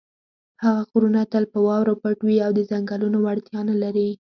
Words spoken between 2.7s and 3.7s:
څنګلونو وړتیا